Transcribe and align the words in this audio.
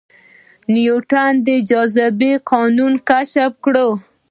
نیوټن 0.73 1.33
د 1.47 1.49
جاذبې 1.69 2.31
قانون 2.51 2.93
کشف 3.09 3.51
کړ 3.63 3.75